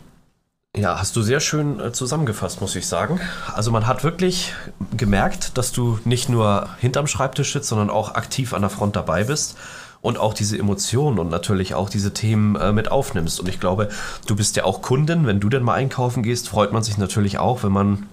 [0.77, 3.21] Ja, hast du sehr schön äh, zusammengefasst, muss ich sagen.
[3.53, 4.55] Also man hat wirklich
[4.97, 9.25] gemerkt, dass du nicht nur hinterm Schreibtisch sitzt, sondern auch aktiv an der Front dabei
[9.25, 9.59] bist
[10.01, 13.41] und auch diese Emotionen und natürlich auch diese Themen äh, mit aufnimmst.
[13.41, 13.89] Und ich glaube,
[14.27, 15.27] du bist ja auch Kundin.
[15.27, 18.07] Wenn du denn mal einkaufen gehst, freut man sich natürlich auch, wenn man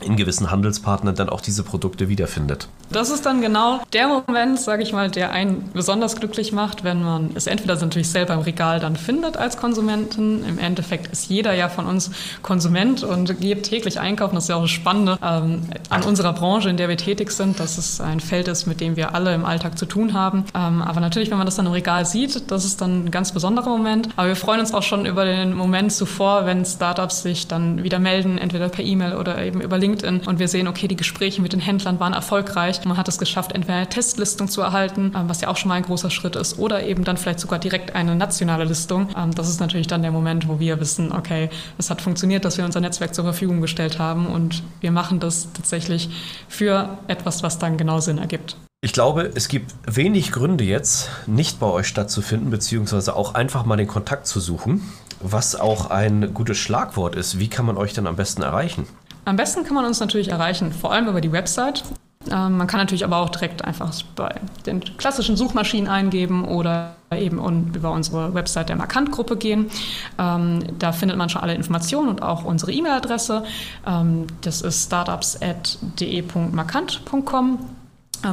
[0.00, 2.68] in gewissen Handelspartnern dann auch diese Produkte wiederfindet.
[2.90, 7.02] Das ist dann genau der Moment, sage ich mal, der einen besonders glücklich macht, wenn
[7.02, 10.44] man es entweder natürlich selber im Regal dann findet als Konsumenten.
[10.44, 12.10] Im Endeffekt ist jeder ja von uns
[12.42, 14.36] Konsument und geht täglich einkaufen.
[14.36, 17.60] Das ist ja auch das Spannende ähm, an unserer Branche, in der wir tätig sind,
[17.60, 20.44] dass es ein Feld ist, mit dem wir alle im Alltag zu tun haben.
[20.54, 23.32] Ähm, aber natürlich, wenn man das dann im Regal sieht, das ist dann ein ganz
[23.32, 24.08] besonderer Moment.
[24.16, 27.98] Aber wir freuen uns auch schon über den Moment zuvor, wenn Startups sich dann wieder
[27.98, 31.42] melden, entweder per E-Mail oder eben über LinkedIn LinkedIn und wir sehen, okay, die Gespräche
[31.42, 32.84] mit den Händlern waren erfolgreich.
[32.84, 35.74] Man hat es geschafft, entweder eine Testlistung zu erhalten, ähm, was ja auch schon mal
[35.74, 39.08] ein großer Schritt ist, oder eben dann vielleicht sogar direkt eine nationale Listung.
[39.16, 42.58] Ähm, das ist natürlich dann der Moment, wo wir wissen, okay, es hat funktioniert, dass
[42.58, 46.10] wir unser Netzwerk zur Verfügung gestellt haben und wir machen das tatsächlich
[46.48, 48.56] für etwas, was dann genau Sinn ergibt.
[48.80, 53.76] Ich glaube, es gibt wenig Gründe jetzt, nicht bei euch stattzufinden, beziehungsweise auch einfach mal
[53.76, 54.82] den Kontakt zu suchen,
[55.20, 57.40] was auch ein gutes Schlagwort ist.
[57.40, 58.86] Wie kann man euch denn am besten erreichen?
[59.28, 61.84] Am besten kann man uns natürlich erreichen, vor allem über die Website.
[62.30, 67.38] Ähm, man kann natürlich aber auch direkt einfach bei den klassischen Suchmaschinen eingeben oder eben
[67.74, 69.70] über unsere Website der Markant-Gruppe gehen.
[70.18, 73.44] Ähm, da findet man schon alle Informationen und auch unsere E-Mail-Adresse.
[73.86, 77.58] Ähm, das ist startups.de.markant.com.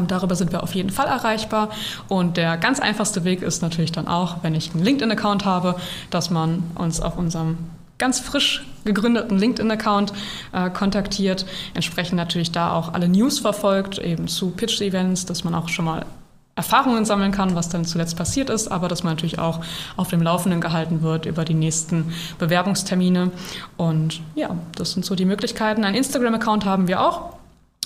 [0.08, 1.72] darüber sind wir auf jeden Fall erreichbar.
[2.08, 5.76] Und der ganz einfachste Weg ist natürlich dann auch, wenn ich einen LinkedIn-Account habe,
[6.10, 7.58] dass man uns auf unserem
[7.98, 10.14] ganz frisch gegründeten LinkedIn-Account
[10.52, 11.46] äh, kontaktiert.
[11.74, 16.06] Entsprechend natürlich da auch alle News verfolgt, eben zu Pitch-Events, dass man auch schon mal
[16.56, 19.60] Erfahrungen sammeln kann, was dann zuletzt passiert ist, aber dass man natürlich auch
[19.98, 23.32] auf dem Laufenden gehalten wird über die nächsten Bewerbungstermine.
[23.76, 25.84] Und ja, das sind so die Möglichkeiten.
[25.84, 27.36] Ein Instagram-Account haben wir auch.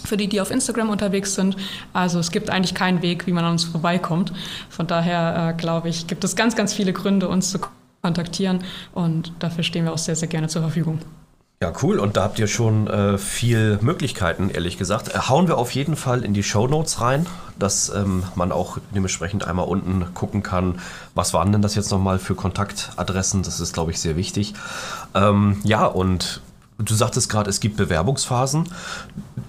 [0.06, 1.58] Für die, die auf Instagram unterwegs sind.
[1.92, 4.32] Also es gibt eigentlich keinen Weg, wie man an uns vorbeikommt.
[4.70, 7.60] Von daher äh, glaube ich, gibt es ganz, ganz viele Gründe, uns zu
[8.02, 11.00] kontaktieren und dafür stehen wir auch sehr, sehr gerne zur Verfügung.
[11.62, 12.00] Ja, cool.
[12.00, 15.10] Und da habt ihr schon äh, viel Möglichkeiten, ehrlich gesagt.
[15.10, 17.26] Äh, hauen wir auf jeden Fall in die Show Notes rein,
[17.58, 20.80] dass ähm, man auch dementsprechend einmal unten gucken kann,
[21.16, 23.44] was waren denn das jetzt nochmal für Kontaktadressen.
[23.44, 24.54] Das ist, glaube ich, sehr wichtig.
[25.14, 26.42] Ähm, ja, und
[26.80, 28.70] Du sagtest gerade, es gibt Bewerbungsphasen.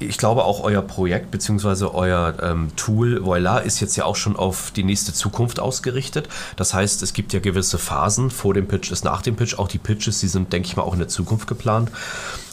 [0.01, 1.85] Ich glaube auch euer Projekt bzw.
[1.85, 6.29] euer ähm, Tool Voila ist jetzt ja auch schon auf die nächste Zukunft ausgerichtet.
[6.57, 8.31] Das heißt, es gibt ja gewisse Phasen.
[8.31, 9.59] Vor dem Pitch ist nach dem Pitch.
[9.59, 11.93] Auch die Pitches, die sind, denke ich mal, auch in der Zukunft geplant.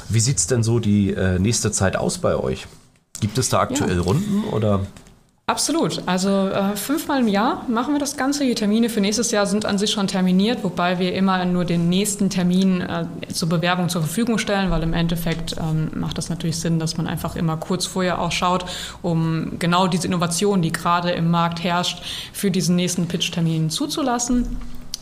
[0.09, 2.67] Wie sieht es denn so die äh, nächste Zeit aus bei euch?
[3.19, 4.03] Gibt es da aktuell ja.
[4.03, 4.81] Runden oder?
[5.49, 6.01] Absolut.
[6.07, 8.43] Also äh, fünfmal im Jahr machen wir das Ganze.
[8.43, 11.87] Die Termine für nächstes Jahr sind an sich schon terminiert, wobei wir immer nur den
[11.87, 16.59] nächsten Termin äh, zur Bewerbung zur Verfügung stellen, weil im Endeffekt ähm, macht das natürlich
[16.59, 18.65] Sinn, dass man einfach immer kurz vorher auch schaut,
[19.01, 24.57] um genau diese Innovation, die gerade im Markt herrscht, für diesen nächsten Pitch-Termin zuzulassen.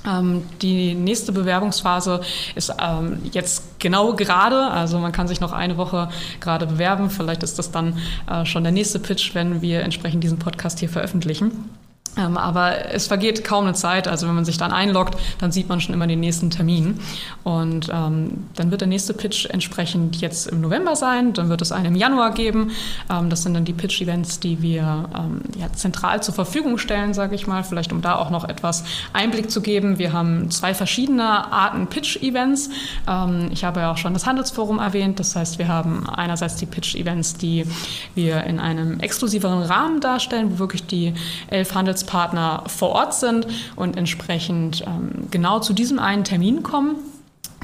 [0.07, 2.21] Ähm, die nächste Bewerbungsphase
[2.55, 7.09] ist ähm, jetzt genau gerade, also man kann sich noch eine Woche gerade bewerben.
[7.09, 7.97] Vielleicht ist das dann
[8.29, 11.69] äh, schon der nächste Pitch, wenn wir entsprechend diesen Podcast hier veröffentlichen.
[12.17, 14.07] Ähm, aber es vergeht kaum eine Zeit.
[14.07, 16.99] Also wenn man sich dann einloggt, dann sieht man schon immer den nächsten Termin.
[17.43, 21.33] Und ähm, dann wird der nächste Pitch entsprechend jetzt im November sein.
[21.33, 22.71] Dann wird es einen im Januar geben.
[23.09, 27.35] Ähm, das sind dann die Pitch-Events, die wir ähm, ja, zentral zur Verfügung stellen, sage
[27.35, 27.63] ich mal.
[27.63, 29.99] Vielleicht um da auch noch etwas Einblick zu geben.
[29.99, 32.69] Wir haben zwei verschiedene Arten Pitch-Events.
[33.07, 35.19] Ähm, ich habe ja auch schon das Handelsforum erwähnt.
[35.19, 37.65] Das heißt, wir haben einerseits die Pitch-Events, die
[38.13, 41.13] wir in einem exklusiveren Rahmen darstellen, wo wirklich die
[41.47, 46.97] elf Handels Handelspartner vor Ort sind und entsprechend ähm, genau zu diesem einen Termin kommen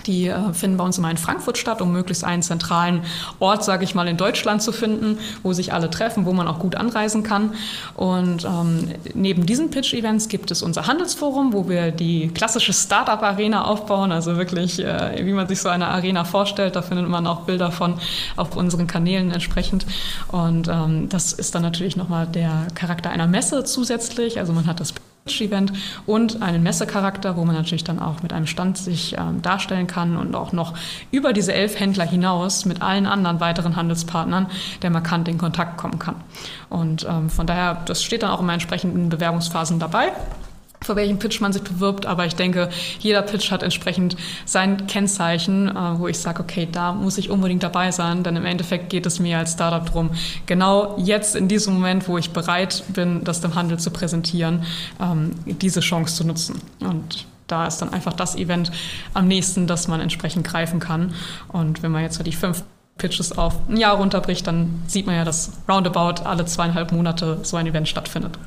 [0.08, 3.02] Die äh, finden bei uns immer in Frankfurt statt, um möglichst einen zentralen
[3.40, 6.60] Ort, sage ich mal, in Deutschland zu finden, wo sich alle treffen, wo man auch
[6.60, 7.54] gut anreisen kann.
[7.96, 14.12] Und ähm, neben diesen Pitch-Events gibt es unser Handelsforum, wo wir die klassische Startup-Arena aufbauen,
[14.12, 16.76] also wirklich, äh, wie man sich so eine Arena vorstellt.
[16.76, 17.96] Da findet man auch Bilder von
[18.36, 19.86] auf unseren Kanälen entsprechend.
[20.28, 24.40] Und ähm, das ist dann natürlich nochmal der Charakter einer Messe zusätzlich.
[24.40, 24.94] Also man hat das
[25.27, 25.71] Event
[26.07, 30.17] und einen Messecharakter, wo man natürlich dann auch mit einem Stand sich ähm, darstellen kann
[30.17, 30.73] und auch noch
[31.12, 34.47] über diese elf Händler hinaus mit allen anderen weiteren Handelspartnern,
[34.81, 36.15] der markant in Kontakt kommen kann.
[36.69, 40.12] Und ähm, von daher, das steht dann auch in entsprechenden Bewerbungsphasen dabei
[40.84, 45.67] für welchen Pitch man sich bewirbt, aber ich denke, jeder Pitch hat entsprechend sein Kennzeichen,
[45.67, 49.06] äh, wo ich sage, okay, da muss ich unbedingt dabei sein, denn im Endeffekt geht
[49.06, 50.10] es mir als Startup darum,
[50.48, 54.63] genau jetzt in diesem Moment, wo ich bereit bin, das dem Handel zu präsentieren,
[55.00, 56.60] ähm, diese Chance zu nutzen.
[56.80, 58.72] Und da ist dann einfach das Event
[59.13, 61.13] am nächsten, das man entsprechend greifen kann.
[61.50, 62.63] Und wenn man jetzt so die fünf
[62.98, 67.58] Pitches auf ein Jahr runterbricht, dann sieht man ja, dass roundabout alle zweieinhalb Monate so
[67.58, 68.39] ein Event stattfindet.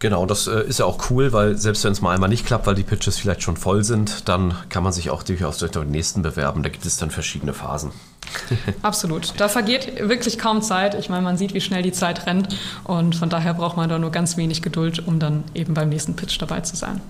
[0.00, 2.66] Genau, das äh, ist ja auch cool, weil selbst wenn es mal einmal nicht klappt,
[2.66, 5.90] weil die Pitches vielleicht schon voll sind, dann kann man sich auch durchaus durch den
[5.90, 6.62] nächsten bewerben.
[6.62, 7.90] Da gibt es dann verschiedene Phasen.
[8.82, 9.34] Absolut.
[9.38, 10.94] Da vergeht wirklich kaum Zeit.
[10.94, 13.98] Ich meine, man sieht, wie schnell die Zeit rennt und von daher braucht man da
[13.98, 17.00] nur ganz wenig Geduld, um dann eben beim nächsten Pitch dabei zu sein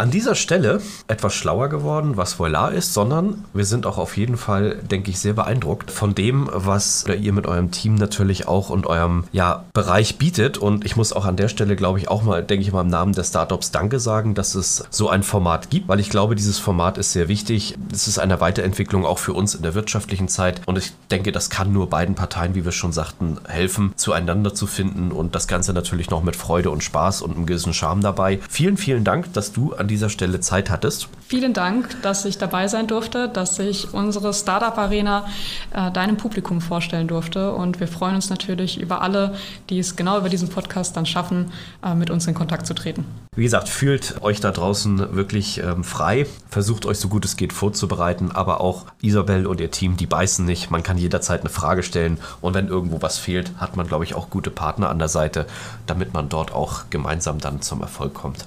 [0.00, 4.38] an dieser Stelle etwas schlauer geworden, was Voila ist, sondern wir sind auch auf jeden
[4.38, 8.86] Fall, denke ich, sehr beeindruckt von dem, was ihr mit eurem Team natürlich auch und
[8.86, 10.56] eurem ja, Bereich bietet.
[10.56, 12.88] Und ich muss auch an der Stelle, glaube ich, auch mal, denke ich mal, im
[12.88, 16.58] Namen der Startups Danke sagen, dass es so ein Format gibt, weil ich glaube, dieses
[16.58, 17.76] Format ist sehr wichtig.
[17.92, 20.62] Es ist eine Weiterentwicklung auch für uns in der wirtschaftlichen Zeit.
[20.64, 24.66] Und ich denke, das kann nur beiden Parteien, wie wir schon sagten, helfen, zueinander zu
[24.66, 28.40] finden und das Ganze natürlich noch mit Freude und Spaß und einem gewissen Charme dabei.
[28.48, 31.08] Vielen, vielen Dank, dass du an dieser Stelle Zeit hattest.
[31.26, 35.26] Vielen Dank, dass ich dabei sein durfte, dass ich unsere Startup Arena
[35.72, 37.52] äh, deinem Publikum vorstellen durfte.
[37.52, 39.34] Und wir freuen uns natürlich über alle,
[39.68, 41.52] die es genau über diesen Podcast dann schaffen,
[41.84, 43.04] äh, mit uns in Kontakt zu treten.
[43.36, 46.26] Wie gesagt, fühlt euch da draußen wirklich ähm, frei.
[46.48, 48.32] Versucht euch so gut es geht vorzubereiten.
[48.32, 50.70] Aber auch Isabel und ihr Team, die beißen nicht.
[50.70, 52.18] Man kann jederzeit eine Frage stellen.
[52.40, 55.46] Und wenn irgendwo was fehlt, hat man, glaube ich, auch gute Partner an der Seite,
[55.86, 58.46] damit man dort auch gemeinsam dann zum Erfolg kommt.